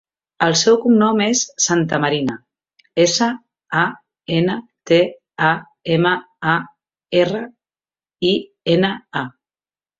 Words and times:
El 0.43 0.53
seu 0.59 0.77
cognom 0.85 1.19
és 1.25 1.41
Santamarina: 1.65 2.37
essa, 3.03 3.27
a, 3.83 3.85
ena, 4.39 4.57
te, 4.93 5.01
a, 5.53 5.55
ema, 5.99 6.17
a, 6.57 6.59
erra, 7.23 7.47
i, 8.35 8.37
ena, 8.79 8.95
a. 9.25 9.27